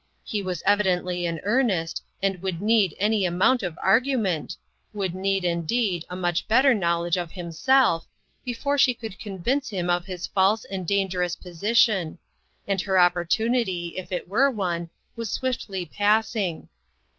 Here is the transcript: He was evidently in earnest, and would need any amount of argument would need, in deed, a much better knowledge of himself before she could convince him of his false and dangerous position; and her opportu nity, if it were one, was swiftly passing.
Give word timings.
He 0.23 0.41
was 0.41 0.63
evidently 0.65 1.27
in 1.27 1.39
earnest, 1.43 2.03
and 2.23 2.41
would 2.41 2.59
need 2.59 2.95
any 2.97 3.23
amount 3.23 3.61
of 3.61 3.77
argument 3.83 4.57
would 4.93 5.13
need, 5.13 5.45
in 5.45 5.63
deed, 5.63 6.05
a 6.09 6.15
much 6.15 6.47
better 6.47 6.73
knowledge 6.73 7.17
of 7.17 7.31
himself 7.33 8.07
before 8.43 8.79
she 8.79 8.95
could 8.95 9.19
convince 9.19 9.69
him 9.69 9.91
of 9.91 10.07
his 10.07 10.25
false 10.25 10.65
and 10.65 10.87
dangerous 10.87 11.35
position; 11.35 12.17
and 12.67 12.81
her 12.81 12.95
opportu 12.95 13.45
nity, 13.47 13.93
if 13.95 14.11
it 14.11 14.27
were 14.27 14.49
one, 14.49 14.89
was 15.15 15.29
swiftly 15.31 15.85
passing. 15.85 16.67